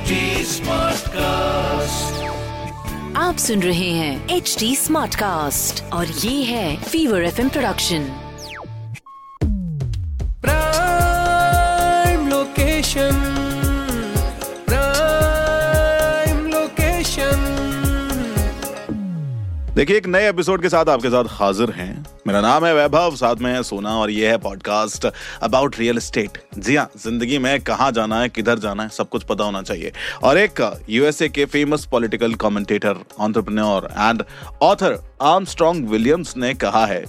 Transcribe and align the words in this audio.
HD 0.00 0.58
cast 1.08 2.22
आप 3.16 3.36
सुन 3.36 3.62
रहे 3.62 3.90
हैं 3.90 4.28
एच 4.36 4.56
डी 4.58 4.76
स्मार्ट 4.76 5.14
कास्ट 5.14 5.82
और 5.92 6.06
ये 6.06 6.42
है 6.44 6.76
fever 6.82 7.22
F 7.22 7.40
production 7.48 8.04
prime 10.42 12.28
location 12.28 13.39
देखिए, 19.80 19.96
एक 19.96 20.06
नए 20.06 20.28
एपिसोड 20.28 20.62
के 20.62 20.68
साथ 20.68 20.88
आपके 20.88 21.10
साथ 21.10 21.24
हाजिर 21.30 21.70
हैं। 21.72 22.04
मेरा 22.26 22.40
नाम 22.40 22.64
है 22.66 22.72
वैभव, 22.74 23.14
साथ 23.16 23.36
में 23.36 23.52
है 23.52 23.62
सोना 23.62 23.90
और 23.98 24.10
ये 24.10 24.28
है 24.30 24.38
पॉडकास्ट 24.38 25.06
अबाउट 25.42 25.78
रियल 25.78 25.96
एस्टेट 25.96 26.36
जी 26.58 26.76
हाँ 26.76 26.90
ज़िंदगी 26.98 27.38
में 27.38 27.60
कहाँ 27.60 27.90
जाना 27.92 28.20
है, 28.20 28.28
किधर 28.28 28.58
जाना 28.58 28.82
है, 28.82 28.88
सब 28.88 29.08
कुछ 29.08 29.22
पता 29.24 29.44
होना 29.44 29.62
चाहिए। 29.62 29.92
और 30.22 30.38
एक 30.38 30.60
यूएसए 30.90 31.28
के 31.28 31.44
famous 31.44 31.86
political 31.90 32.34
commentator 32.34 32.96
entrepreneur 33.18 33.88
and 33.92 34.22
author 34.62 34.98
Armstrong 35.22 35.88
Williams 35.90 36.36
ने 36.36 36.52
कहा 36.56 36.84
है, 36.86 37.04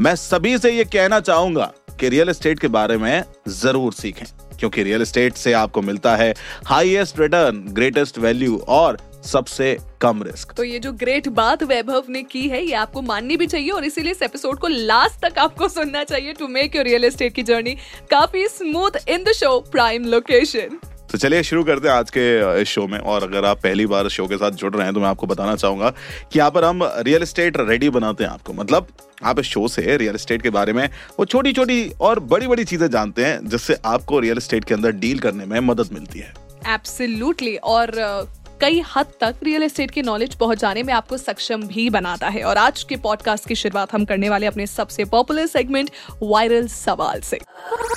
मैं 0.00 0.14
सभी 0.16 0.56
से 0.58 0.72
ये 0.72 0.84
कहना 0.86 1.20
चाहूँगा 1.20 1.70
कि 2.00 2.08
रियल 2.08 2.28
एस्टेट 2.28 2.58
के 2.58 2.68
बारे 2.70 2.96
में 2.96 3.24
ज़रूर 3.58 3.92
सीखें, 3.92 4.26
क्योंकि 4.58 4.82
रियल 4.82 5.02
एस्टेट 5.02 5.34
से 5.34 5.52
आपको 5.52 5.82
मिलता 5.82 6.16
है 6.16 6.34
हाईएस्ट 6.66 7.20
रिटर्न 7.20 7.64
ग्रेटेस्ट 7.70 8.18
वैल्यू 8.18 8.58
और 8.68 8.98
सबसे 9.24 9.76
कम 10.00 10.22
रिस्क। 10.22 10.52
तो 10.52 10.64
ये 10.64 10.78
जो 10.78 10.92
ग्रेट 10.92 11.28
बात 11.28 11.62
वैभव 11.62 12.04
ने 12.08 12.22
की 12.22 12.46
है 12.48 12.64
ये 12.64 12.74
आपको 12.74 13.02
माननी 13.02 13.36
भी 13.36 13.46
चाहिए 13.46 13.70
और 13.70 13.84
इसीलिए 13.84 14.12
इस 14.12 14.22
एपिसोड 14.22 14.58
को 14.58 14.68
लास्ट 14.68 15.24
तक 15.24 15.38
आपको 15.38 15.68
सुनना 15.68 16.04
चाहिए 16.04 16.32
to 16.32 16.48
make 16.48 16.76
your 16.76 16.84
real 16.84 17.04
estate 17.04 17.34
की 17.34 17.42
जर्नी 17.42 17.74
काफ़ी 18.10 18.46
smooth 18.48 19.08
in 19.08 19.24
the 19.24 19.32
show 19.32 19.58
prime 19.72 20.04
location 20.04 20.78
तो 21.12 21.18
चलिए 21.18 21.42
शुरू 21.42 21.62
करते 21.64 21.88
हैं 21.88 21.94
आज 21.94 22.10
के 22.10 22.60
इस 22.62 22.68
शो 22.68 22.86
में 22.86 22.98
और 22.98 23.22
अगर 23.22 23.44
आप 23.44 23.60
पहली 23.62 23.86
बार 23.86 24.08
शो 24.08 24.26
के 24.26 24.36
साथ 24.36 24.50
जुड़ 24.52 24.74
रहे 24.74 24.84
हैं 24.84 24.94
तो 24.94 25.00
मैं 25.00 25.08
आपको 25.08 25.26
बताना 25.26 25.54
चाहूँगा 25.56 25.90
कि 26.32 26.38
यहाँ 26.38 26.50
पर 26.50 26.64
हम 26.64 26.82
रियल 26.98 27.22
एस्टेट 27.22 27.56
रेडी 27.60 27.90
बनाते 27.90 28.24
हैं 28.24 28.30
आपको। 28.30 28.52
मतलब 28.52 28.86
आप 29.24 29.38
इस 29.38 29.46
शो 29.46 29.66
से 29.68 29.96
रियल 29.96 30.14
एस्टेट 30.14 30.42
के 30.42 30.50
बारे 30.50 30.72
में 30.72 30.88
वो 31.18 31.24
छोटी 31.24 31.52
छोटी 31.52 31.90
और 32.00 32.20
बड़ी 32.20 32.46
बड़ी 32.46 32.64
चीज़ें 32.64 32.88
जानते 32.90 33.24
हैं 33.24 33.48
जिससे 33.48 33.76
आपको 33.84 34.18
रियल 34.18 34.36
एस्टेट 34.36 34.64
के 34.64 34.74
अंदर 34.74 34.92
डील 34.92 35.18
करने 35.18 35.44
में 35.44 35.58
मदद 35.60 35.92
मिलती 35.92 36.18
है। 36.18 36.32
एब्सोल्युटली 36.66 37.56
और 37.56 37.90
uh, 37.90 38.39
कई 38.60 38.82
हद 38.86 39.06
तक 39.20 39.34
रियल 39.42 39.62
एस्टेट 39.62 39.90
की 39.90 40.02
नॉलेज 40.02 40.34
पहुँचाने 40.34 40.82
में 40.82 40.92
आपको 40.94 41.16
सक्षम 41.18 41.62
भी 41.66 41.88
बनाता 41.90 42.28
है। 42.28 42.42
और 42.42 42.56
आज 42.58 42.82
के 42.82 42.96
पॉडकास्ट 43.04 43.46
की 43.48 43.54
शुरुआत 43.54 43.92
हम 43.94 44.04
करने 44.04 44.28
वाले 44.28 44.46
अपने 44.46 44.66
सबसे 44.66 45.04
पॉपुलर 45.04 45.46
सेगमेंट 45.46 45.90
वायरल 46.22 46.66
सवाल 46.68 47.20
से। 47.20 47.38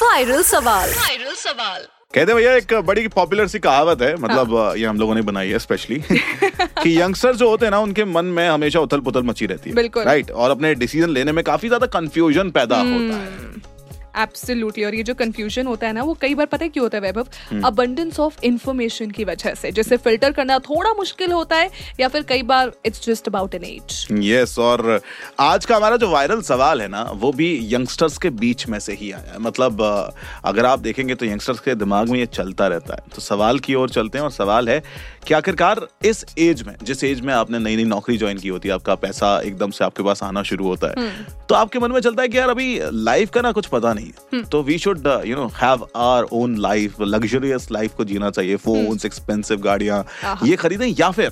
वायरल 0.03 0.43
सवाल। 0.43 0.89
वायरल 0.91 1.33
सवाल। 1.35 1.81
कहते 2.13 2.31
हैं 2.31 2.35
भैया 2.35 2.55
एक 2.55 2.73
बड़ी 2.85 3.07
पॉपुलर 3.09 3.47
सी 3.47 3.59
कहावत 3.59 4.01
है 4.01 4.15
मतलब 4.15 4.55
हाँ। 4.55 4.75
ये 4.77 4.85
हम 4.85 4.99
लोगों 4.99 5.15
ने 5.15 5.21
बनाई 5.23 5.49
है 5.49 5.59
स्पेशली 5.59 5.99
कि 6.09 6.99
यंगस्टर 6.99 7.35
जो 7.35 7.49
होते 7.49 7.65
हैं 7.65 7.71
ना 7.71 7.79
उनके 7.79 8.05
मन 8.07 8.25
में 8.25 8.47
हमेशा 8.49 8.79
उथल 8.79 8.99
पुथल 9.01 9.23
मची 9.23 9.45
रहती 9.45 9.69
है। 9.69 9.75
बिल्कुल। 9.75 10.03
राइट 10.03 10.31
और 10.31 10.51
अपने 10.51 10.73
डिसीज़न 10.75 11.09
लेने 11.09 11.31
में 11.31 11.43
काफ़ी 11.43 11.67
ज़्यादा 11.67 11.87
कंफ्यूजन 11.89 12.51
पैदा 12.51 12.77
होता 12.77 13.17
है। 13.17 13.61
एब्सोल्युटली 14.17 14.83
और 14.83 14.95
ये 14.95 15.03
जो 15.03 15.13
कंफ्यूजन 15.15 15.67
होता 15.67 15.87
है 15.87 15.93
ना 15.93 16.03
वो 16.03 16.13
कई 16.21 16.35
बार 16.35 16.45
पता 16.45 16.63
है 16.63 16.69
क्यों 16.69 16.83
होता 16.83 16.97
है 16.97 17.01
वैभव? 17.01 17.27
अबंडेंस 17.65 18.19
ऑफ़ 18.19 18.39
इंफॉर्मेशन 18.43 19.11
की 19.11 19.23
वजह 19.23 19.53
से। 19.53 19.71
जिसे 19.71 19.97
फ़िल्टर 19.97 20.31
करना 20.31 20.57
थोड़ा 20.61 20.93
मुश्किल 20.93 21.31
होता 21.31 21.55
है 21.55 21.69
या 21.99 22.07
फिर 22.07 22.23
कई 22.23 22.43
बार 22.43 22.71
it's 22.85 23.05
just 23.05 23.27
about 23.27 23.55
an 23.55 23.63
edge 23.63 24.05
yes 24.21 24.57
और 24.59 24.99
आज 25.39 25.65
का 25.65 25.75
हमारा 25.75 25.97
जो 25.97 26.09
वायरल 26.09 26.41
सवाल 26.43 26.81
है 26.81 26.87
ना 26.87 27.03
वो 27.15 27.31
भी 27.31 27.49
यंगस्टर्स 27.73 28.17
के 28.17 28.29
बीच 28.41 28.67
में 28.67 28.79
से 28.79 28.93
ही 28.93 29.11
आया 29.11 29.37
मतलब 29.39 29.81
अगर 30.45 30.65
आप 30.65 30.79
देखेंगे 30.79 31.15
तो 31.15 31.25
यंगस्टर्स 31.25 31.59
के 31.59 31.75
दिमाग 31.75 32.09
में 32.09 32.19
ये 32.19 32.25
चलता 32.25 32.67
रहता 32.67 32.93
है। 32.93 33.01
तो 33.15 33.21
सवाल 33.21 33.59
की 33.59 33.75
ओर 33.75 33.89
चलते 33.89 34.17
हैं 34.17 34.25
और 34.25 34.31
सवाल 34.31 34.69
है 34.69 34.81
कि 35.27 35.33
आखिरकार 35.33 35.87
इस 36.05 36.25
एज 36.39 36.61
में 36.63 36.75
जिस 36.83 37.03
एज 37.03 37.21
में 37.21 37.33
आपने 37.33 37.59
नई 37.59 37.75
नई 37.75 37.83
नौकरी 37.85 38.17
ज्वाइन 38.17 38.37
की 38.37 38.47
होती 38.47 38.69
है 38.69 38.73
आपका 38.73 38.95
पैसा 38.95 39.39
एकदम 39.41 39.71
से 39.71 39.83
आपके 39.85 40.03
पास 40.03 40.23
आना 40.23 40.43
शुरू 40.43 40.65
होता 40.65 40.87
है 40.87 41.11
तो 41.49 41.55
आपके 41.55 41.79
मन 41.79 41.91
में 41.91 41.99
चलता 42.01 42.21
है 42.21 42.27
कि 42.27 42.37
यार 42.37 42.49
अभी 42.49 42.79
लाइफ 42.83 43.29
का 43.29 43.41
ना 43.41 43.51
कुछ 43.51 43.65
पता 43.67 43.93
नहीं। 43.93 44.02
तो 44.51 44.63
we 44.63 44.77
should 44.77 45.07
you 45.25 45.35
know 45.35 45.47
have 45.55 45.87
our 45.95 46.23
own 46.23 46.57
life 46.57 47.01
luxurious 47.01 47.71
life 47.71 47.95
को 47.95 48.03
जीना 48.03 48.29
चाहिए 48.29 48.55
फ़ोन 48.55 48.99
एक्सपेंसिव 49.05 49.61
गाड़ियाँ 49.61 50.05
ये 50.43 50.55
खरीदें 50.55 50.87
या 50.99 51.11
फिर 51.11 51.31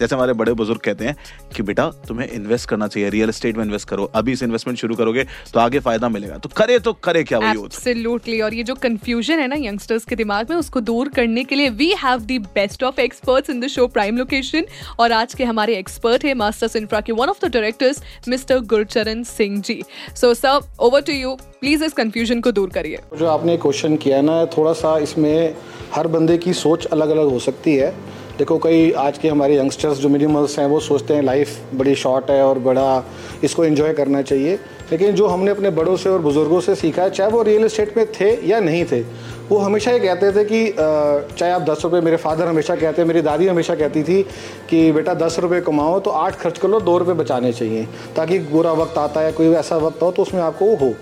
जैसे 0.00 0.14
हमारे 0.14 0.32
बड़े 0.34 0.52
बुज़ुर्ग 0.52 0.80
कहते 0.80 1.04
हैं 1.04 1.16
कि 1.56 1.62
बेटा 1.62 1.88
तुम्हें 2.08 2.28
इन्वेस्ट 2.28 2.68
करना 2.68 2.86
चाहिए 2.88 3.10
रियल 3.10 3.28
एस्टेट 3.28 3.56
में 3.56 3.64
इन्वेस्ट 3.64 3.88
करो 3.88 4.04
अभी 4.14 4.34
से 4.36 4.44
इन्वेस्टमेंट 4.44 4.78
शुरू 4.78 4.94
करोगे 4.96 5.24
तो 5.52 5.60
आगे 5.60 5.78
फ़ायदा 5.80 6.08
मिलेगा। 6.08 6.38
तो 6.38 6.48
करे 6.56 6.78
तो 6.78 6.92
करे 7.04 7.22
क्या 7.24 7.38
वही 7.38 7.64
एब्सोल्युटली 7.64 8.40
और 8.40 8.54
ये 8.54 8.62
जो 8.62 8.74
कंफ्यूजन 8.76 9.38
है 9.40 9.46
ना 9.46 9.56
यंगस्टर्स 9.58 10.04
के 10.04 10.16
दिमाग 10.16 10.50
में 10.50 10.56
उसको 10.56 10.80
दूर 10.82 11.08
करने 11.08 11.44
के 11.44 11.54
लिए 11.54 11.70
we 11.72 11.88
have 12.02 12.20
the 12.22 12.40
best 12.54 12.82
of 12.84 13.00
experts 13.00 13.50
in 13.50 13.60
the 13.60 13.66
show 13.68 13.86
prime 13.88 14.18
location 14.18 14.66
और 15.00 15.12
आज 15.12 15.34
के 15.34 15.44
हमारे 15.44 15.76
एक्सपर्ट 15.76 16.24
है 16.24 16.34
मास्टर्स 16.34 16.76
इंफ्रा 16.76 17.00
के 17.00 17.12
one 17.12 17.28
of 17.28 17.44
the 17.44 17.50
directors 17.52 18.02
mister 18.28 18.58
Gurcharan 18.66 19.22
Singh 19.24 19.60
ji. 19.60 19.82
So 20.14 20.34
sir 20.34 20.60
over 20.80 21.00
to 21.02 21.12
you 21.12 21.34
please 21.60 21.84
इस 21.84 21.92
कंफ्यूजन 21.94 22.40
को 22.40 22.52
दूर 22.52 22.70
करिए। 22.70 22.98
जो 23.18 23.26
आपने 23.28 23.56
क्वेश्चन 23.56 23.96
किया 23.96 24.20
ना 24.22 24.44
थोड़ा 24.56 24.72
सा 24.74 24.96
इसमें 24.98 25.54
हर 25.94 26.06
बंदे 26.08 26.38
की 26.38 26.52
सोच 26.54 26.86
अलग 26.86 27.08
अलग 27.10 27.30
हो 27.30 27.38
सकती 27.40 27.74
है। 27.76 27.94
देखो, 28.38 28.56
कई 28.58 28.90
आज 28.92 29.18
के 29.18 29.28
हमारे 29.28 29.56
यंगस्टर्स 29.56 29.98
जो 29.98 30.08
मिनिमल्स 30.08 30.58
हैं, 30.58 30.66
वो 30.66 30.78
सोचते 30.80 31.14
हैं 31.14 31.22
लाइफ 31.22 31.74
बड़ी 31.74 31.94
शॉर्ट 31.94 32.30
है 32.30 32.42
और 32.44 32.58
बड़ा, 32.58 33.04
इसको 33.44 33.64
इन्जॉय 33.64 33.92
करना 33.92 34.20
चाहिए। 34.22 34.58
लेकिन 34.90 35.14
जो 35.14 35.26
हमने 35.26 35.50
अपने 35.50 35.70
बड़ों 35.70 35.96
से 35.96 36.10
और 36.10 36.18
बुज़ुर्गों 36.22 36.60
से 36.60 36.74
सीखा 36.74 37.02
है, 37.02 37.10
चाहे 37.10 37.30
वो 37.30 37.42
रियल 37.42 37.64
इस्टेट 37.64 37.96
में 37.96 38.04
थे 38.12 38.28
या 38.48 38.60
नहीं 38.60 38.84
थे, 38.84 39.00
वो 39.48 39.58
हमेशा 39.58 39.92
ये 39.92 39.98
कहते 39.98 40.32
थे 40.32 40.44
कि 40.44 40.74
चाहे 40.76 41.52
आप 41.52 41.62
दस 41.62 41.80
रुपये 41.84 42.00
मेरे 42.00 42.16
फादर 42.16 42.48
हमेशा 42.48 42.76
कहते, 42.76 43.04
मेरी 43.04 43.22
दादी 43.22 43.46
हमेशा 43.46 43.74
कहती 43.74 44.02
थी 44.02 44.22
कि, 44.70 44.92
बेटा, 44.92 45.14
दस 45.16 45.38
रुपये 45.38 45.60
कमाओ 45.62 45.98
तो 46.00 46.10
आठ 46.12 46.36
खर्च 46.36 46.58
कर 46.58 46.68
लो, 46.68 46.80
दो 46.82 46.98
रुपये 46.98 47.14
बचाने 47.14 47.52
चाहिए, 47.52 47.86
ताकि 48.16 48.38
बुरा 48.52 48.72
वक्त 48.74 48.98
आता 48.98 49.20
है, 49.20 49.32
कोई 49.32 49.52
ऐसा 49.54 49.76
वक्त 49.78 50.02
हो 50.02 50.10
तो 50.12 50.22
उसमें 50.22 50.42
आपको 50.42 50.66
वो 50.66 50.76
हो 50.76 50.94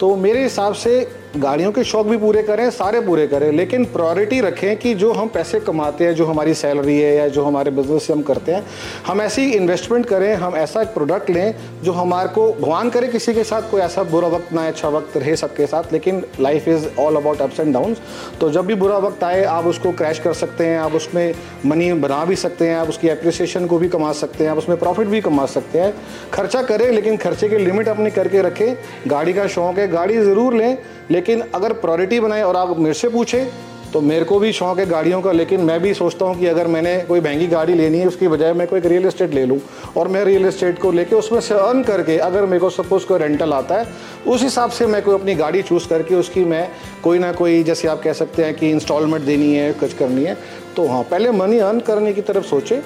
तो 0.00 0.14
मेरे 0.16 0.42
हिसाब 0.42 0.74
से 0.74 1.00
गाड़ियों 1.36 1.70
के 1.72 1.82
शौक 1.84 2.06
भी 2.06 2.16
पूरे 2.16 2.42
करें, 2.42 2.70
सारे 2.70 3.00
पूरे 3.00 3.26
करें, 3.26 3.50
लेकिन 3.52 3.84
प्रायोरिटी 3.84 4.40
रखें 4.40 4.76
कि 4.76 4.94
जो 4.94 5.12
हम 5.12 5.28
पैसे 5.28 5.60
कमाते 5.60 6.04
हैं, 6.04 6.14
जो 6.14 6.24
हमारी 6.26 6.54
सैलरी 6.54 6.96
है 6.98 7.14
या 7.16 7.26
जो 7.28 7.44
हमारे 7.44 7.70
बिज़नेस 7.70 8.06
से 8.06 8.12
हम 8.12 8.22
करते 8.22 8.52
हैं, 8.52 8.64
हम 9.06 9.20
ऐसी 9.22 9.44
इन्वेस्टमेंट 9.50 10.06
करें, 10.06 10.34
हम 10.34 10.56
ऐसा 10.56 10.82
एक 10.82 10.88
प्रोडक्ट 10.88 11.30
लें 11.30 11.54
जो 11.82 11.92
हमारे 11.92 12.28
को 12.28 12.46
भगवान 12.52 12.90
करे 12.90 13.08
किसी 13.08 13.34
के 13.34 13.44
साथ, 13.44 13.70
कोई 13.70 13.80
ऐसा 13.80 14.02
बुरा 14.02 14.28
वक्त 14.28 14.52
ना 14.52 14.66
अच्छा 14.68 14.88
वक्त 14.88 15.16
रहे 15.16 15.36
सबके 15.36 15.66
साथ, 15.66 15.92
लेकिन 15.92 16.22
life 16.40 16.68
is 16.68 16.86
all 17.00 17.16
about 17.16 17.40
ups 17.40 17.60
and 17.60 17.72
downs 17.74 18.00
तो 18.40 18.50
जब 18.50 18.66
भी 18.66 18.74
बुरा 18.74 18.98
वक्त 18.98 19.24
आए, 19.24 19.44
आप 19.44 19.66
उसको 19.66 19.92
क्रैश 19.92 20.18
कर 20.18 20.32
सकते 20.32 20.66
हैं, 20.66 20.78
आप 20.78 20.94
उसमें 20.94 21.34
मनी 21.66 21.92
बना 21.92 22.24
भी 22.24 22.36
सकते 22.36 22.68
हैं, 22.68 22.76
आप 22.76 22.88
उसकी 22.88 23.08
एप्रिसिएशन 23.08 23.66
को 23.66 23.78
भी 23.78 23.88
कमा 23.88 24.12
सकते 24.12 24.44
हैं, 24.44 24.50
आप 24.50 24.58
उसमें 24.58 24.78
प्रॉफिट 24.78 25.06
भी 25.06 25.20
कमा 25.20 25.46
सकते 25.46 25.78
हैं। 25.78 25.94
खर्चा 26.32 26.62
करें, 26.62 26.90
लेकिन 26.90 27.16
खर्चे 27.16 27.48
की 27.48 27.56
लिमिट 27.56 27.88
अपनी 27.88 28.10
करके 28.10 28.42
रखें। 28.42 28.76
गाड़ी 29.06 29.32
का 29.32 29.46
शौक 29.46 29.78
है, 29.78 29.88
गाड़ी 29.88 30.18
ज़रूर 30.18 30.54
लें 30.54 30.76
लेकिन 31.10 31.19
अगर 31.20 31.72
प्रायोरिटी 31.74 32.20
बनाए 32.20 32.42
और 32.42 32.56
आप 32.56 32.78
मेरे 32.78 32.94
से 32.94 33.08
पूछें 33.08 33.46
तो 33.92 34.00
मेरे 34.00 34.24
को 34.24 34.38
भी 34.38 34.52
शौक 34.52 34.78
है 34.78 34.84
गाड़ियों 34.86 35.20
का, 35.22 35.32
लेकिन 35.32 35.60
मैं 35.60 35.80
भी 35.82 35.92
सोचता 35.94 36.24
हूँ 36.24 36.38
कि 36.38 36.46
अगर 36.46 36.66
मैंने 36.66 36.96
कोई 37.00 37.20
महँगी 37.20 37.46
गाड़ी 37.46 37.74
लेनी 37.74 37.98
है, 37.98 38.06
उसकी 38.06 38.28
बजाय 38.28 38.52
मैं 38.52 38.66
कोई 38.66 38.80
रियल 38.80 39.06
इस्टेट 39.06 39.34
ले 39.34 39.44
लूँ। 39.46 39.58
और 39.96 40.08
मैं 40.08 40.24
रियल 40.24 40.46
इस्टेट 40.46 40.78
को 40.78 40.92
लेके 40.92 41.16
उसमें 41.16 41.40
से 41.40 41.54
अर्न 41.54 41.82
करके 41.82 42.16
अगर 42.18 42.46
मेरे 42.46 42.60
को 42.60 42.70
सपोज़ 42.70 43.06
कोई 43.06 43.18
रेंटल 43.18 43.52
आता 43.52 43.78
है, 43.78 43.86
उस 44.26 44.42
हिसाब 44.42 44.70
से 44.70 44.86
मैं 44.86 45.02
कोई 45.02 45.14
अपनी 45.14 45.34
गाड़ी 45.34 45.62
चूज़ 45.62 45.88
करके 45.88 46.14
उसकी 46.14 46.44
मैं 46.44 46.68
कोई 47.04 47.18
ना 47.18 47.32
कोई, 47.32 47.62
जैसे 47.62 47.88
आप 47.88 48.02
कह 48.02 48.12
सकते 48.12 48.44
हैं 48.44 48.54
कि 48.54 48.70
इंस्टॉलमेंट 48.70 49.24
देनी 49.24 49.52
है, 49.54 49.72
कुछ 49.72 49.94
करनी 49.94 50.24
है 50.24 50.36
तो 50.76 50.86
हाँ 50.88 51.02
पहले 51.02 51.30
मनी 51.32 51.58
अर्न 51.58 51.80
करने 51.80 52.12
की 52.12 52.20
तरफ़ 52.22 52.44
सोचें। 52.44 52.80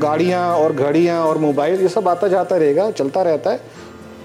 गाड़ियाँ 0.00 0.48
और 0.54 0.72
घड़ियाँ 0.72 1.22
और 1.24 1.38
मोबाइल 1.38 1.80
ये 1.82 1.88
सब 1.88 2.08
आता 2.08 2.28
जाता 2.28 2.56
रहेगा, 2.56 2.90
चलता 2.90 3.22
रहता 3.22 3.50
है। 3.50 3.60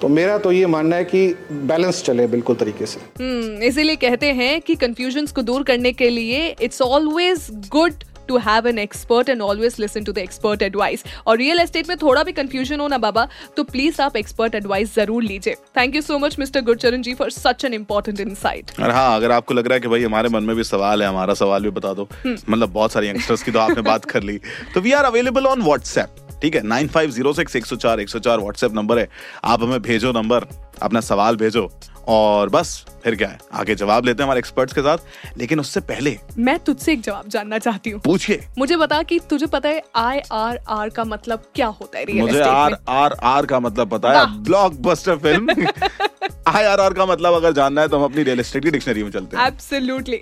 तो 0.02 0.08
मेरा 0.10 0.38
तो 0.38 0.52
ये 0.52 0.66
मानना 0.68 0.96
है 0.96 1.06
कि 1.06 1.28
बैलेंस 1.52 2.04
चले 2.04 2.28
बिल्कुल 2.28 2.56
तरीके 2.56 2.86
से। 2.86 3.00
हम्म, 3.20 3.64
इसीलिए 3.64 3.96
कहते 3.98 4.32
हैं 4.34 4.60
कि 4.62 4.76
कंफ्यूजन्स 4.78 5.32
को 5.32 5.42
दूर 5.44 5.64
करने 5.64 5.92
के 5.94 6.10
लिए 6.10 6.48
it's 6.62 6.82
always 6.82 7.50
good 7.72 8.04
to 8.28 8.38
have 8.38 8.68
an 8.68 8.80
expert 8.80 9.30
and 9.30 9.42
always 9.42 9.76
listen 9.80 10.04
to 10.04 10.12
the 10.12 10.18
expert 10.18 10.62
advice 10.62 11.04
और 11.28 11.38
रियल 11.38 11.60
एस्टेट 11.60 11.90
में 11.90 11.96
थोड़ा 11.98 12.24
भी 12.24 12.32
कंफ्यूजन 12.32 12.80
हो 12.80 12.88
ना 12.88 12.98
बाबा 12.98 13.28
तो 13.58 13.64
प्लीज़ 13.64 14.02
आप 14.02 14.18
एक्सपर्ट 14.18 14.56
एडवाइस 14.56 14.94
ज़रूर 14.96 15.24
लीजिए। 15.24 15.56
Thank 15.78 15.96
you 15.96 16.02
so 16.02 16.18
much 16.20 16.38
mister 16.40 16.62
Gurcharan 16.62 17.02
ji 17.02 17.14
for 17.14 17.32
such 17.32 17.66
an 17.66 17.74
important 17.74 18.20
insight 18.20 18.72
और 18.80 18.92
हाँ 18.92 19.16
अगर 19.16 19.32
आपको 19.32 19.54
लग 19.54 19.68
रहा 19.68 19.74
है 19.74 19.80
कि 19.80 19.88
भाई 19.88 20.04
हमारे 20.04 20.30
मन 20.30 20.44
में 20.44 20.56
भी 20.56 20.64
सवाल 20.66 21.04
है 21.04 21.10
हमारा 21.10 21.34
सवाल 21.36 21.64
भी 21.64 21.70
बता 21.72 21.94
दो। 21.94 22.08
मतलब 22.26 22.70
बहुत 22.70 22.92
सारे 22.92 23.10
यंगस्टर्स 23.10 23.44
की 23.44 23.52
तो 23.52 23.60
आपने 23.60 23.82
बात 23.84 24.06
कर 24.06 24.24
ली। 24.24 24.40
तो 24.74 24.82
we 24.82 24.92
are 24.92 25.06
available 25.06 25.46
on 25.46 25.62
WhatsApp 25.62 26.27
ठीक 26.42 26.56
है 26.56 26.62
नाइन 26.68 26.88
फाइव 26.88 27.12
ज़ीरो 27.12 27.34
सिक्स 27.34 27.56
एक 27.56 27.66
सौ 27.66 27.76
चार 27.78 28.00
एक 28.00 28.10
सौ 28.10 28.20
चार 28.20 28.40
व्हाट्सएप 28.40 28.74
नंबर 28.76 29.00
है। 29.00 29.08
आप 29.44 29.64
हमें 29.64 29.82
भेजो 29.82 30.12
नंबर 30.14 30.48
अपना 30.84 31.02
सवाल 31.02 31.36
भेजो 31.36 31.70
और 32.08 32.50
बस 32.50 32.86
फिर 33.04 33.16
क्या 33.16 33.28
है? 33.28 33.38
आगे 33.54 33.76
जवाब 33.76 34.06
लेते 34.06 34.22
हैं 34.22 34.26
हमारे 34.26 34.40
एक्सपर्ट्स 34.40 34.74
के 34.74 34.82
साथ 34.82 35.38
लेकिन 35.38 35.60
उससे 35.60 35.80
पहले 35.82 36.18
मैं 36.38 36.58
तुझसे 36.60 36.92
एक 36.94 37.02
जवाब 37.02 37.28
जानना 37.30 37.58
चाहती 37.60 37.90
हूँ। 37.90 38.02
पूछिए। 38.02 38.44
मुझे 38.58 38.78
बता 38.78 39.02
कि 39.04 39.20
तुझे 39.30 39.46
पता 39.48 39.70
है 39.70 39.82
आई 39.96 40.20
आर 40.34 40.60
आर 40.70 40.90
का 40.90 41.04
मतलब 41.06 41.44
क्या 41.56 41.68
होता 41.82 41.98
है 41.98 42.06
रियल 42.06 42.22
मुझे 42.22 42.42
आर 42.42 42.78
आर 42.90 43.16
आर 43.26 43.46
का 43.46 43.60
मतलब 43.60 43.90
पता 43.90 44.10
है 44.10 44.16
वाह। 44.16 44.36
Blockbuster 44.44 45.18
film 45.18 45.68
I 46.48 46.64
R 46.64 46.80
R 46.80 46.94
का 46.94 47.06
मतलब 47.06 47.34
अगर 47.34 47.54
जानना 47.54 47.82
है 47.82 47.88
तो 47.88 47.98
हम 47.98 48.04
अपनी 48.04 48.24
रियल 48.24 48.40
एस्टेट 48.40 48.64
की 48.64 48.72
डिक्शनरी 48.72 49.04
में 49.04 49.12
चलते 49.12 49.38
हैं। 49.38 49.48
एब्सोल्युटली 49.48 50.22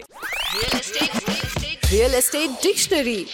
रियल 1.85 2.15
एस्टेट 2.15 2.49
डिक्शनरी 2.63 3.25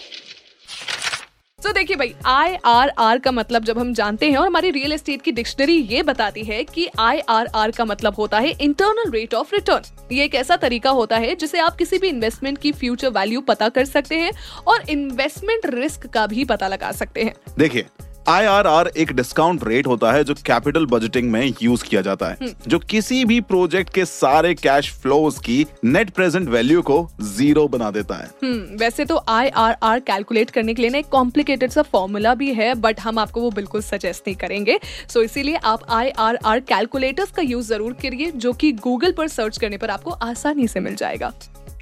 तो 1.64 1.72
देखिए 1.74 1.96
भाई 1.96 2.14
आई 2.26 2.56
आर 2.66 2.92
आर 2.98 3.20
का 3.20 3.32
मतलब 3.32 3.64
जब 3.64 3.80
हम 3.80 3.94
जानते 3.94 4.30
हैं 4.30 4.38
और 4.38 4.46
हमारी 4.48 4.70
रियल 4.72 4.92
एस्टेट 4.92 5.22
की 5.22 5.32
डिक्शनरी 5.32 5.74
ये 5.74 6.04
बताती 6.04 6.44
है 6.44 6.64
कि 6.64 6.88
आई 7.00 7.20
आर 7.30 7.48
आर 7.56 7.72
का 7.72 7.86
मतलब 7.86 8.16
होता 8.16 8.40
है 8.40 8.52
इंटरनल 8.52 9.12
रेट 9.12 9.34
ऑफ़ 9.34 9.54
रिटर्न 9.56 10.16
ये 10.16 10.24
एक 10.24 10.36
ऐसा 10.36 10.56
तरीका 10.58 10.90
होता 10.90 11.18
है 11.18 11.36
जिसे 11.36 11.60
आप 11.60 11.76
किसी 11.76 11.98
भी 11.98 12.08
इन्वेस्टमेंट 12.08 12.58
की 12.58 12.72
फ्यूचर 12.72 13.10
वैल्यू 13.10 13.42
पता 13.42 13.70
कर 13.70 13.86
सकते 13.86 14.20
हैं 14.20 14.32
और 14.68 14.90
इन्वेस्टमेंट 14.90 15.66
रिस्क 15.66 16.08
का 16.08 16.26
भी 16.28 16.46
पता 16.46 16.68
लगा 16.68 16.92
सकते 16.92 17.24
हैं। 17.24 17.36
देखिए 17.58 17.86
आईआरआर 18.30 18.88
एक 18.98 19.12
डिस्काउंट 19.14 19.64
रेट 19.68 19.88
होता 19.88 20.12
है 20.12 20.24
जो 20.24 20.34
कैपिटल 20.46 20.86
बजटिंग 20.86 21.32
में 21.32 21.54
यूज़ 21.62 21.84
किया 21.84 22.02
जाता 22.02 22.28
है 22.28 22.54
जो 22.68 22.80
किसी 22.80 23.24
भी 23.26 23.40
प्रोजेक्ट 23.42 23.94
के 23.94 24.06
सारे 24.06 24.54
कैश 24.56 24.92
फ्लोज 24.94 25.38
की 25.40 25.66
नेट 25.86 26.10
प्रेजेंट 26.10 26.50
वैल्यू 26.50 26.82
को 26.82 26.98
ज़ीरो 27.22 27.68
बना 27.68 27.90
देता 27.92 28.16
है। 28.16 28.30
हम्म 28.44 28.78
वैसे 28.80 29.06
तो 29.06 29.22
आई 29.30 29.50
आर 29.50 29.76
आर 29.84 30.00
कैलकुलेट 30.00 30.50
करने 30.50 30.74
के 30.74 30.82
लिए 30.82 30.92
ना 30.92 30.98
एक 30.98 31.08
कॉम्प्लिकेटेड 31.12 31.72
सा 31.72 31.82
फॉर्मूला 31.84 32.34
भी 32.36 32.54
है 32.54 32.74
बट 32.76 33.00
हम 33.00 33.20
आपको 33.20 33.42
वो 33.42 33.52
बिल्कुल 33.52 33.82
सजेस्ट 33.82 34.28
नहीं 34.28 34.36
करेंगे। 34.38 34.80
सो 35.08 35.20
so, 35.20 35.26
इसीलिए 35.26 35.56
आप 35.56 35.90
आई 35.90 36.10
आर 36.10 36.40
आर 36.46 36.60
कैलकुलेटर्स 36.70 37.32
का 37.32 37.42
यूज़ 37.42 37.68
ज़रूर 37.68 37.94
करिए 38.02 38.32
जो 38.32 38.54
कि 38.54 38.72
गूगल 38.74 39.12
पर 39.12 39.28
सर्च 39.30 39.58
करने 39.58 39.78
पर 39.78 39.90
आपको 39.90 40.12
आसानी 40.12 40.68
से 40.68 40.80
मिल 40.80 40.96
जाएगा। 40.96 41.34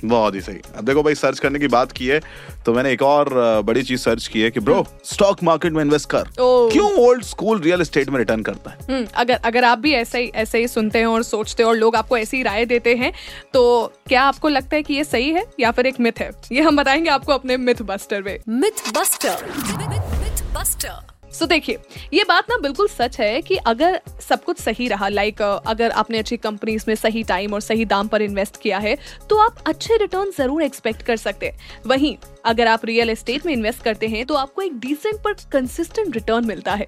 बहुत 0.03 0.35
ही 0.35 0.41
सही। 0.41 0.57
अब 0.77 0.85
देखो 0.85 1.03
भाई 1.03 1.15
सर्च 1.15 1.39
करने 1.39 1.59
की 1.59 1.67
बात 1.67 1.91
की 1.91 2.07
है 2.07 2.19
तो 2.65 2.73
मैंने 2.73 2.91
एक 2.91 3.01
और 3.01 3.29
बड़ी 3.65 3.83
चीज़ 3.83 3.99
सर्च 3.99 4.27
की 4.27 4.41
है 4.41 4.51
कि 4.51 4.59
ब्रो 4.59 4.85
स्टॉक 5.05 5.43
मार्केट 5.43 5.73
में 5.73 5.81
इन्वेस्ट 5.83 6.09
कर। 6.09 6.29
क्यों 6.39 6.91
ओल्ड 6.99 7.23
स्कूल 7.23 7.61
रियल 7.61 7.81
एस्टेट 7.81 8.09
में 8.09 8.17
रिटर्न 8.17 8.43
करता 8.43 8.71
है? 8.71 8.77
हम्म 8.89 9.07
अगर 9.15 9.39
अगर 9.45 9.63
आप 9.63 9.79
भी 9.79 9.93
ऐसे 9.93 10.19
ही 10.19 10.31
ऐसे 10.35 10.59
ही 10.59 10.67
सुनते 10.67 10.99
हैं 10.99 11.05
और 11.05 11.23
सोचते 11.23 11.63
हैं 11.63 11.69
और 11.69 11.75
लोग 11.75 11.95
आपको 11.95 12.17
ऐसी 12.17 12.41
राय 12.43 12.65
देते 12.65 12.95
हैं 12.95 13.11
तो 13.53 13.93
क्या 14.07 14.23
आपको 14.23 14.49
लगता 14.49 14.75
है 14.75 14.83
कि 14.83 14.93
ये 14.93 15.03
सही 15.03 15.29
है 15.29 15.45
या 15.59 15.71
फिर 15.71 15.87
एक 15.87 15.99
मिथ 15.99 16.19
है? 16.19 16.31
ये 16.51 16.61
हम 16.61 16.77
बताएँगे 16.77 17.09
आपको 17.09 17.33
अपने 17.33 17.57
मिथ 17.57 17.81
बस्टर 17.83 18.21
में। 18.21 18.37
Myth 18.49 18.91
buster 18.97 19.45
myth 19.53 20.43
buster 20.55 21.18
so 21.31 21.45
देखिए, 21.45 21.77
ये 22.13 22.23
बात 22.23 22.49
ना 22.49 22.57
बिल्कुल 22.57 22.87
सच 22.89 23.19
है 23.19 23.41
कि 23.41 23.55
अगर 23.57 23.99
सब 24.21 24.43
कुछ 24.43 24.59
सही 24.59 24.87
रहा 24.87 25.07
लाइक 25.09 25.41
अगर 25.41 25.91
आपने 25.91 26.19
अच्छी 26.19 26.37
कंपनीज़ 26.37 26.85
में 26.87 26.93
सही 26.95 27.23
टाइम 27.23 27.53
और 27.53 27.61
सही 27.61 27.85
दाम 27.85 28.07
पर 28.07 28.21
इन्वेस्ट 28.21 28.61
किया 28.61 28.77
है 28.79 28.97
तो 29.29 29.37
आप 29.39 29.63
अच्छे 29.67 29.97
रिटर्न 29.97 30.31
ज़रूर 30.37 30.63
एक्सपेक्ट 30.63 31.01
कर 31.01 31.17
सकते 31.17 31.45
हैं। 31.45 31.81
वहीं, 31.85 32.15
अगर 32.45 32.67
आप 32.67 32.85
रियल 32.85 33.09
एस्टेट 33.09 33.45
में 33.45 33.53
इन्वेस्ट 33.53 33.83
करते 33.83 34.07
हैं 34.07 34.25
तो 34.25 34.35
आपको 34.35 34.61
एक 34.61 34.79
डिसेंट 34.79 35.21
पर 35.23 35.33
कंसिस्टेंट 35.51 36.15
रिटर्न 36.15 36.45
मिलता 36.45 36.73
है। 36.73 36.87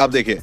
अब 0.00 0.10
देखिए, 0.10 0.40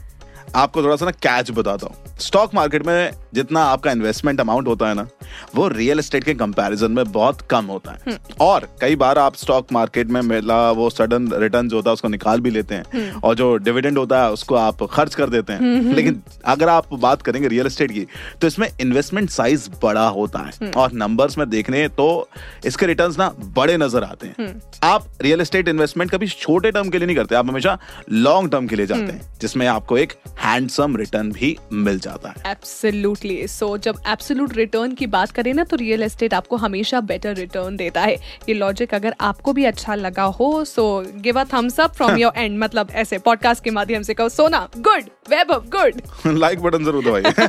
आपको 0.55 0.83
थोड़ा 0.83 0.95
सा 0.95 1.05
ना 1.05 1.11
कैच 1.13 1.51
बताता 1.51 1.87
हूँ। 1.87 2.17
स्टॉक 2.19 2.53
मार्केट 2.55 2.85
में 2.85 3.11
जितना 3.33 3.63
आपका 3.65 3.91
इन्वेस्टमेंट 3.91 4.39
अमाउंट 4.41 4.67
होता 4.67 4.87
है 4.87 4.93
ना 4.93 5.07
वो 5.55 5.67
रियल 5.67 5.99
एस्टेट 5.99 6.23
के 6.23 6.33
कंपैरिजन 6.35 6.91
में 6.91 7.11
बहुत 7.11 7.41
कम 7.49 7.65
होता 7.65 7.91
है। 7.91 8.17
और 8.41 8.67
कई 8.81 8.95
बार 8.95 9.17
आप 9.17 9.35
स्टॉक 9.35 9.71
मार्केट 9.73 10.07
में 10.07 10.21
मिला 10.23 10.59
वो 10.71 10.89
सडन 10.89 11.27
रिटर्न 11.33 11.69
जो 11.69 11.75
होता 11.75 11.89
है 11.89 11.93
उसको 11.93 12.07
निकाल 12.07 12.39
भी 12.39 12.49
लेते 12.49 12.75
हैं। 12.75 13.11
और 13.13 13.35
जो 13.35 13.55
डिविडेंड 13.57 13.97
होता 13.97 14.23
है 14.23 14.31
उसको 14.31 14.55
आप 14.55 14.83
खर्च 14.91 15.15
कर 15.15 15.29
देते 15.29 15.53
हैं। 15.53 15.93
लेकिन 15.93 16.21
अगर 16.45 16.69
आप 16.69 16.93
बात 16.95 17.21
करेंगे 17.21 17.47
रियल 17.47 17.65
एस्टेट 17.65 17.91
की 17.91 18.05
तो 18.41 18.47
इसमें 18.47 18.67
इन्वेस्टमेंट 18.71 19.29
साइज़ 19.29 19.69
बड़ा 19.83 20.07
होता 20.09 20.39
है। 20.39 20.71
और 20.73 20.93
नंबर्स 20.93 21.37
में 21.37 21.49
देखने 21.49 21.87
तो 21.89 22.07
इसके 22.65 22.85
रिटर्न्स 22.85 23.17
ना 23.19 23.29
बड़े 23.55 23.77
नज़र 23.77 24.03
आते 24.03 24.27
हैं। 24.27 24.49
आप 24.83 25.07
रियल 25.21 25.41
एस्टेट 25.41 25.67
इन्वेस्टमेंट 25.67 26.11
कभी 26.11 26.27
छोटे 26.29 26.71
टर्म 26.71 26.89
के 26.89 26.97
लिए 26.97 27.07
नहीं 27.07 27.15
करते 27.15 27.35
आप 27.35 27.49
हमेशा 27.49 27.77
लॉन्ग 28.11 28.51
टर्म 28.51 28.67
के 28.67 28.75
लिए 28.75 28.85
जाते 28.85 29.11
हैं 29.11 29.21
जिसमें 29.41 29.65
आपको 29.67 29.97
एक 29.97 30.13
हैंडसम 30.39 30.95
रिटर्न 30.97 31.31
भी 31.31 31.55
मिल 31.73 31.99
जाता 31.99 32.29
है। 32.29 32.51
एब्सोल्युटली 32.51 33.47
सो 33.47 33.67
so, 33.67 33.83
जब 33.83 34.01
एब्सोल्यूट 34.07 34.55
रिटर्न 34.57 34.93
की 34.93 35.07
बात 35.07 35.18
करें 35.27 35.53
ना 35.53 35.63
तो 35.63 35.75
रियल 35.75 36.03
एस्टेट 36.03 36.33
आपको 36.33 36.55
हमेशा 36.57 36.99
बेटर 37.01 37.35
रिटर्न 37.35 37.75
देता 37.77 38.01
है। 38.01 38.15
ये 38.49 38.53
लॉजिक 38.53 38.93
अगर 38.93 39.15
आपको 39.21 39.53
भी 39.53 39.65
अच्छा 39.65 39.95
लगा 39.95 40.23
हो 40.39 40.63
so 40.65 40.85
give 41.17 41.39
a 41.39 41.43
thumbs 41.53 41.79
up 41.79 41.93
from 41.93 42.17
your 42.17 42.33
end 42.37 42.57
मतलब 42.59 42.91
ऐसे 42.93 43.17
पॉडकास्ट 43.19 43.63
के 43.63 43.71
माध्यम 43.71 44.01
से 44.01 44.13
कहो 44.13 44.29
Sona 44.29 44.67
good 44.77 45.09
Vaibhav 45.29 45.65
good 45.75 46.01
like 46.37 46.59
button 46.61 46.85
ज़रूर 46.85 47.05
दबाइए। 47.05 47.47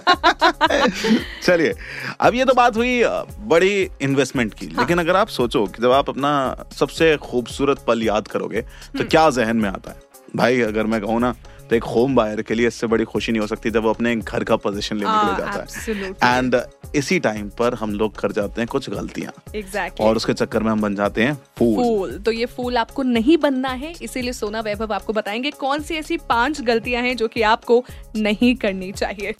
चलिए 1.42 1.74
अब 2.20 2.34
ये 2.34 2.44
तो 2.44 2.54
बात 2.54 2.76
हुई 2.76 3.02
बड़ी 3.48 3.88
इन्वेस्टमेंट 4.02 4.54
की। 4.54 4.66
लेकिन 4.68 4.98
अगर 4.98 5.16
आप 5.16 5.28
सोचो 5.28 5.64
कि 5.66 5.82
जब 5.82 5.90
आप 5.92 6.08
अपना 6.08 6.32
सबसे 6.78 7.16
खूबसूरत 7.22 7.84
पल 7.86 8.02
याद 8.02 8.28
करोगे 8.28 8.60
तो 8.98 9.04
क्या 9.04 9.28
जहन 9.30 9.56
में 9.56 9.68
आता 9.68 9.90
है? 9.90 9.96
भाई 10.36 10.60
अगर 10.60 10.86
मैं 10.86 11.00
कहूँ 11.00 11.20
ना 11.20 11.34
तो 11.70 11.76
एक 11.76 11.84
होम 11.84 12.14
बायर 12.14 12.42
के 12.42 12.54
लिए 12.54 12.66
इससे 12.66 12.86
बड़ी 12.86 13.04
खुशी 13.04 13.32
नहीं 13.32 13.40
हो 13.40 13.46
सकती 13.46 13.70
जब 13.70 13.82
वो 13.82 13.90
अपने 13.90 14.14
घर 14.16 14.44
का 14.44 14.56
पोजीशन 14.56 14.96
लेने 14.96 15.10
के 15.10 15.26
लिए 15.26 15.46
हाँ, 15.46 15.56
जाता 15.56 16.26
है। 16.26 16.36
एंड 16.38 16.54
इसी 16.94 17.18
टाइम 17.20 17.48
पर 17.48 17.74
हम 17.74 17.94
लोग 17.94 18.18
कर 18.18 18.32
जाते 18.32 18.60
हैं 18.60 18.68
कुछ 18.68 18.90
गलतियाँ। 18.90 19.32
Exactly. 19.52 20.00
और 20.00 20.16
उसके 20.16 20.32
चक्कर 20.32 20.62
में 20.62 20.70
हम 20.72 20.80
बन 20.80 20.94
जाते 20.94 21.22
हैं 21.22 21.34
फूल। 21.58 21.76
फूल। 21.76 22.18
तो 22.18 22.32
ये 22.32 22.46
फूल 22.46 22.76
आपको 22.76 23.02
नहीं 23.02 23.38
बनना 23.38 23.68
है 23.68 23.94
इसीलिए 24.02 24.32
सोना 24.32 24.60
वैभव 24.60 24.92
आपको 24.92 25.12
बताएँगे 25.12 25.50
कौन 25.50 25.82
सी 25.82 25.94
ऐसी 25.94 26.16
पाँच 26.16 26.60
गलतियाँ 26.60 27.02
हैं 27.02 27.16
जो 27.16 27.28
कि 27.28 27.42
आपको 27.42 27.84
नहीं 28.16 28.56
करनी 28.56 28.92
चाहिए। 28.92 29.32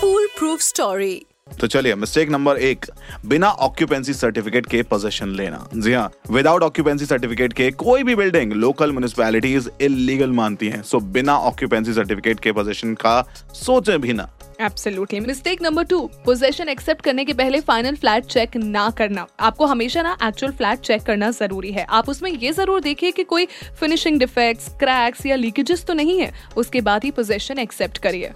फूल 0.00 0.26
प्रूफ 0.38 0.60
स्टोरी 0.60 1.26
तो 1.60 1.66
चलिए 1.66 1.94
मिस्टेक 1.94 2.30
नंबर 2.30 2.56
एक, 2.58 2.86
बिना 3.26 3.48
ऑक्यूपेंसी 3.48 4.12
सर्टिफिकेट 4.14 4.66
के 4.66 4.82
पोजीशन 4.84 5.28
लेना। 5.36 5.66
जी 5.74 5.92
हाँ 5.92 6.10
विदाउट 6.30 6.62
ऑक्यूपेंसी 6.62 7.06
सर्टिफिकेट 7.06 7.52
के 7.52 7.70
कोई 7.72 8.02
भी 8.02 8.14
बिल्डिंग 8.14 8.52
लोकल 8.54 8.92
म्यूनिसपैलिटीज 8.92 9.70
इलीगल 9.82 10.32
मानती 10.32 10.68
हैं। 10.68 10.82
सो 10.82 11.00
बिना 11.00 11.36
ऑक्यूपेंसी 11.40 11.92
सर्टिफिकेट 11.92 12.40
के 12.40 12.52
पोजीशन 12.52 12.94
का 12.94 13.20
सोचे 13.54 13.98
भी 13.98 14.12
ना। 14.12 14.28
Absolutely 14.60 15.18
mistake 15.20 15.62
number 15.62 15.84
two 15.84 16.00
possession 16.24 16.68
accept 16.68 17.02
करने 17.04 17.24
के 17.24 17.32
पहले 17.34 17.60
फाइनल 17.60 17.96
फ्लैट 17.96 18.24
चेक 18.26 18.56
ना 18.56 18.88
करना। 18.98 19.26
आपको 19.40 19.66
हमेशा 19.66 20.02
ना 20.02 20.16
एक्चुअल 20.22 20.52
फ्लैट 20.52 20.80
चेक 20.80 21.02
करना 21.02 21.30
ज़रूरी 21.30 21.72
है। 21.72 21.84
आप 21.90 22.08
उसमें 22.08 22.30
ये 22.32 22.52
ज़रूर 22.52 22.80
देखिए 22.80 23.10
कि 23.10 23.24
कोई 23.24 23.46
फिनिशिंग 23.80 24.18
डिफेक्ट्स 24.18 24.68
क्रैक्स 24.80 25.26
या 25.26 25.36
लीकेजेस 25.36 25.84
तो 25.86 25.94
नहीं 25.94 26.20
है। 26.20 26.32
उसके 26.56 26.80
बाद 26.80 27.04
ही 27.04 27.10
पोजेशन 27.10 27.58
एक्सेप्ट 27.58 27.98
करिए। 27.98 28.32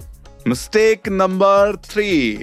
Mistake 0.49 1.09
number 1.09 1.77
three 1.85 2.37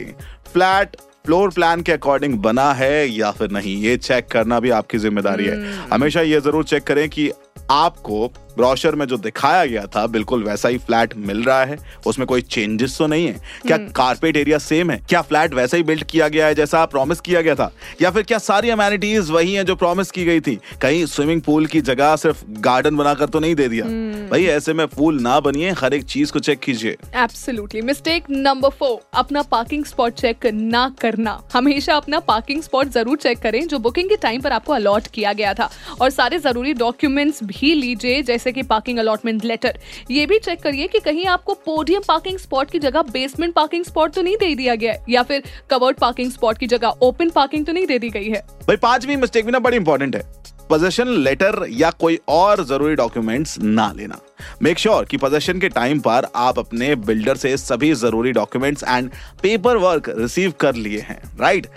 flat 0.53 0.95
floor 1.25 1.49
plan 1.51 1.81
के 1.81 1.91
अकॉर्डिंग 1.91 2.33
बना 2.39 2.71
है 2.73 3.07
या 3.09 3.31
फिर 3.31 3.51
नहीं? 3.51 3.75
ये 3.77 3.95
चेक 3.97 4.27
करना 4.31 4.59
भी 4.59 4.69
आपकी 4.69 4.97
ज़िम्मेदारी 4.97 5.45
है। 5.45 5.73
हमेशा 5.91 6.21
ये 6.21 6.39
ज़रूर 6.41 6.63
चेक 6.63 6.83
करें 6.83 7.07
कि 7.09 7.31
आपको 7.71 8.31
ब्रोशर 8.57 8.95
में 8.95 9.05
जो 9.05 9.17
दिखाया 9.19 9.65
गया 9.65 9.85
था 9.87 10.05
बिल्कुल 10.07 10.43
वैसा 10.43 10.69
ही 10.69 10.77
फ्लैट 10.79 11.13
मिल 11.17 11.43
रहा 11.43 11.63
है। 11.63 11.77
उसमें 12.07 12.25
कोई 12.27 12.41
चेंजेस 12.43 12.97
तो 12.97 13.07
नहीं 13.07 13.27
है। 13.27 13.41
क्या 13.67 13.77
कारपेट 13.95 14.37
एरिया 14.37 14.57
सेम 14.59 14.91
है? 14.91 15.01
क्या 15.09 15.21
फ्लैट 15.21 15.53
वैसा 15.53 15.77
ही 15.77 15.83
बिल्ड 15.83 16.03
किया 16.03 16.27
गया 16.27 16.47
है 16.47 16.55
जैसा 16.55 16.85
प्रॉमिस 16.87 17.21
किया 17.21 17.41
गया 17.41 17.55
था? 17.55 17.71
या 18.01 18.11
फिर 18.11 18.23
क्या 18.23 18.37
सारी 18.39 18.69
अमेनिटीज 18.69 19.29
वही 19.29 19.53
हैं 19.53 19.65
जो 19.65 19.75
प्रॉमिस 19.75 20.11
की 20.11 20.25
गई 20.25 20.39
थी? 20.39 20.57
कहीं 20.81 21.05
स्विमिंग 21.07 21.41
पूल 21.41 21.65
की 21.65 21.81
जगह 21.81 22.15
सिर्फ़ 22.15 22.43
गार्डन 22.61 22.95
बनाकर 22.95 23.25
तो 23.27 23.39
नहीं 23.39 23.55
दे 23.55 23.67
दिया। 23.67 23.85
भाई 24.29 24.45
ऐसे 24.47 24.73
में 24.73 24.85
फूल 24.87 25.19
ना 25.21 25.39
बनिए 25.39 25.71
हर 25.79 25.93
एक 25.93 26.03
चीज़ 26.05 26.31
को 26.31 26.39
चेक 26.39 26.59
कीजिए। 26.59 26.97
एब्सोल्युटली 27.15 27.81
मिस्टेक 27.81 28.29
नंबर 28.29 28.69
फोर 28.69 28.99
अपना 29.13 29.41
पार्किंग 29.51 29.85
स्पॉट 29.85 30.13
चेक 30.13 30.45
ना 30.53 30.87
करना। 31.01 31.39
हमेशा 31.53 31.95
अपना 31.95 32.19
पार्किंग 32.27 32.61
स्पॉट 32.61 32.89
ज़रूर 32.91 33.17
चेक 33.17 33.39
करें 33.39 33.67
जो 33.67 33.79
बुकिंग 33.79 34.09
के 34.09 34.15
टाइम 34.17 34.41
पर 34.41 34.51
आपको 34.51 34.73
अलॉट 34.73 35.07
किया 35.07 35.33
गया 35.33 35.53
था। 35.53 35.69
और 36.01 36.09
सारे 36.09 36.39
ज़रूरी 36.39 36.73
डॉक्यूमेंट्स 36.75 37.43
भी 37.45 37.73
लीजिए 37.75 38.21
जैसे 38.23 38.46
कि 38.51 38.63
पार्किंग 38.65 38.99
अलॉटमेंट 38.99 39.45
लेटर 39.45 39.79
ये 40.11 40.25
भी 40.25 40.39
चेक 40.39 40.61
करिए 40.61 40.87
कि 40.87 40.99
कहीं 40.99 41.25
आपको 41.27 41.53
पोडियम 41.65 42.01
पार्किंग 42.07 42.37
स्पॉट 42.39 42.71
की 42.71 42.79
जगह 42.79 43.01
बेसमेंट 43.11 43.53
पार्किंग 43.53 43.85
स्पॉट 43.85 44.13
तो 44.13 44.21
नहीं 44.21 44.35
दे 44.37 44.53
दिया 44.55 44.75
गया 44.75 44.93
है, 44.93 45.03
या 45.09 45.23
फिर 45.23 45.43
कवर्ड 45.69 45.97
पार्किंग 45.97 46.31
स्पॉट 46.31 46.57
की 46.57 46.67
जगह 46.67 46.95
ओपन 47.01 47.29
पार्किंग 47.29 47.65
तो 47.65 47.73
नहीं 47.73 47.87
दे 47.87 47.99
दी 47.99 48.09
गई 48.09 48.29
है। 48.29 48.45
भाई, 48.67 48.75
पांचवी 48.77 49.15
मिस्टेक 49.15 49.45
भी 49.45 49.51
ना 49.51 49.59
बड़ी 49.59 49.77
इंपॉर्टेंट 49.77 50.15
है। 50.15 50.21
पोजेशन 50.69 51.07
लेटर 51.17 51.65
या 51.71 51.89
कोई 51.91 52.17
और 52.29 52.63
ज़रूरी 52.65 52.95
डॉक्यूमेंट्स 52.95 53.57
ना 53.59 53.91
लेना। 53.97 54.17
मेक 54.61 54.79
श्योर 54.79 54.95
sure 54.95 55.09
कि 55.11 55.17
पोजेशन 55.17 55.59
के 55.59 55.69
टाइम 55.69 55.99
पर 55.99 56.27
आप 56.35 56.59
अपने 56.59 56.95
बिल्डर 56.95 57.37
से 57.37 57.55
सभी 57.57 57.93
ज़रूरी 57.95 58.31
documents 58.31 58.83
and 58.83 59.09
paper 59.41 59.77
work 59.77 60.09
receive 60.17 60.53
कर 60.59 60.75
लिए 60.75 60.99
हैं 60.99 61.21
राइट 61.39 61.67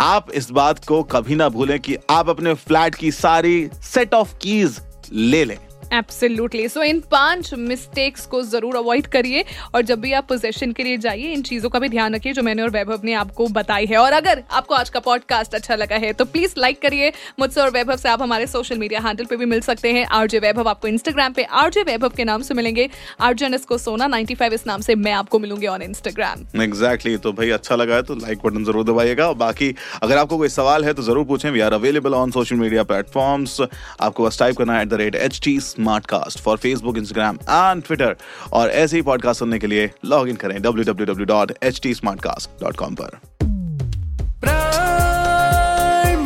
आप 0.00 0.32
इस 0.34 0.50
बात 0.50 0.84
को 0.84 1.02
कभी 1.12 1.34
ना 1.34 1.48
भूलें 1.48 1.78
कि 1.80 1.96
आप 2.10 2.28
अपने 2.30 2.54
फ्लैट 2.56 2.94
की 2.94 3.10
सारी 3.12 3.68
सेट 3.84 4.14
ऑफ़ 4.14 4.34
कीज 4.38 4.80
ले 5.12 5.44
लें। 5.44 5.58
एब्सोल्युटली 5.92 6.68
सो 6.68 6.82
इन 6.82 7.00
पाँच 7.10 7.52
मिस्टेक्स 7.54 8.26
को 8.26 8.42
ज़रूर 8.44 8.76
अवॉइड 8.76 9.06
करिए 9.08 9.44
और 9.74 9.82
जब 9.82 10.00
भी 10.00 10.12
आप 10.12 10.26
पोजेशन 10.28 10.72
के 10.72 10.82
लिए 10.82 10.96
जाइए, 10.98 11.32
इन 11.32 11.42
चीज़ों 11.42 11.70
का 11.70 11.78
भी 11.78 11.88
ध्यान 11.88 12.14
रखिए 12.14 12.32
जो 12.32 12.42
मैंने 12.42 12.62
और 12.62 12.70
वैभव 12.70 13.00
ने 13.04 13.12
आपको 13.14 13.46
बताई 13.50 13.86
है। 13.86 13.96
और 13.98 14.12
अगर 14.12 14.42
आपको 14.50 14.74
आज 14.74 14.88
का 14.90 15.00
पॉडकास्ट 15.00 15.54
अच्छा 15.54 15.74
लगा 15.76 15.96
है 15.96 16.12
तो 16.12 16.24
प्लीज़ 16.26 16.54
लाइक 16.58 16.80
करिए। 16.82 17.12
मुझसे 17.40 17.60
और 17.60 17.70
वैभव 17.70 17.96
से 17.96 18.08
आप 18.08 18.22
हमारे 18.22 18.46
सोशल 18.48 18.78
मीडिया 18.78 19.00
हैंडल 19.00 19.24
पे 19.24 19.36
भी 19.36 19.46
मिल 19.46 19.60
सकते 19.62 19.92
हैं। 19.92 20.04
आरजे 20.12 20.38
वैभव 20.40 20.68
आपको 20.68 20.88
इंस्टाग्राम 20.88 21.32
पे, 21.32 21.42
आरजे 21.44 21.82
वैभव 21.82 22.12
के 22.16 22.24
नाम 22.24 22.42
से 22.42 22.54
मिलेंगे। 22.54 22.88
आरजे 23.20 23.48
को 23.68 23.78
सोना 23.78 24.06
95 24.08 24.52
इस 24.52 24.66
नाम 24.66 24.80
से 24.80 24.94
मैं 24.96 25.12
आपको 25.12 25.38
मिलूँगी 25.38 25.66
ऑन 25.66 25.82
इंस्टाग्राम 25.82 26.60
एग्जैक्टली 26.62 27.16
तो 27.18 27.32
भाई 27.32 27.50
अच्छा 27.52 27.76
लगा 27.76 27.94
है 27.94 28.02
तो 28.02 28.14
लाइक 28.16 28.38
बटन 28.44 28.64
ज़रूर 28.64 28.84
दबाइएगा। 28.84 29.26
और 29.28 29.34
बाकी 29.36 29.74
अगर 30.02 30.18
आपको 30.18 30.36
कोई 30.38 30.48
सवाल 30.50 30.84
है 30.84 30.92
तो 30.94 31.02
ज़रूर 31.02 31.24
पूछें। 31.26 31.50
We 31.50 31.60
are 31.60 31.72
available 31.72 32.14
on 32.14 32.30
social 32.30 32.56
media 32.56 32.82
platforms 32.84 33.60
आपको 33.60 34.26
बस 34.26 34.38
टाइप 34.38 34.56
करना 34.56 34.76
है 34.76 34.82
at 34.82 34.88
the 34.88 34.94
rate 34.94 35.14
H 35.16 35.40
T 35.44 35.58
Smartcast 35.82 36.38
for 36.38 36.56
Facebook 36.56 36.98
Instagram 36.98 37.38
and 37.50 37.82
Twitter 37.82 38.16
और 38.52 38.70
ऐसे 38.70 38.96
ही 38.96 39.02
पॉडकास्ट 39.02 39.38
सुनने 39.38 39.58
के 39.58 39.66
लिए 39.66 39.90
लॉग 40.04 40.28
इन 40.28 40.36
करें 40.36 40.60
W 40.62 40.84
W 40.84 41.06
W 41.06 41.26
dot 41.26 41.52
H 41.62 41.80
T 41.82 41.94
Smartcast 42.22 42.62
dot 42.62 42.76
com 42.76 42.96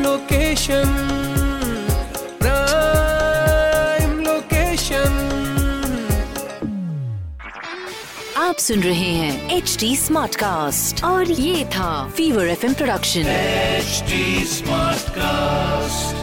location 0.02 1.04
आप 8.38 8.56
सुन 8.56 8.82
रहे 8.82 9.10
हैं 9.12 9.56
एच 9.56 9.76
डी 9.80 9.94
स्मार्ट 9.96 10.36
कास्ट 10.36 11.04
और 11.04 11.30
ये 11.30 11.64
था 11.64 11.90
fever 12.16 12.46
F 12.46 12.66
production 12.66 13.26
H 13.28 14.02
Smartcast 15.10 16.15